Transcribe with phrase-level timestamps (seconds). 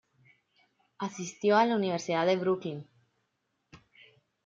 [0.97, 2.87] Asistió a la universidad de Brooklyn.